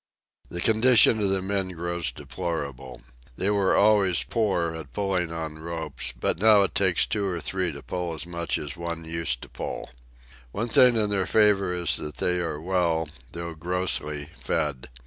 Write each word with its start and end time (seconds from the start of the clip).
The 0.49 0.61
condition 0.61 1.21
of 1.21 1.29
the 1.29 1.43
men 1.43 1.67
grows 1.73 2.11
deplorable. 2.11 3.03
They 3.37 3.51
were 3.51 3.75
always 3.77 4.23
poor 4.23 4.73
at 4.75 4.93
pulling 4.93 5.31
on 5.31 5.59
ropes, 5.59 6.11
but 6.19 6.39
now 6.39 6.63
it 6.63 6.73
takes 6.73 7.05
two 7.05 7.27
or 7.27 7.39
three 7.39 7.71
to 7.71 7.83
pull 7.83 8.15
as 8.15 8.25
much 8.25 8.57
as 8.57 8.75
one 8.75 9.05
used 9.05 9.43
to 9.43 9.49
pull. 9.49 9.91
One 10.53 10.69
thing 10.69 10.95
in 10.95 11.11
their 11.11 11.27
favour 11.27 11.71
is 11.71 11.97
that 11.97 12.17
they 12.17 12.39
are 12.39 12.59
well, 12.59 13.09
though 13.33 13.53
grossly, 13.53 14.31
fed. 14.35 14.89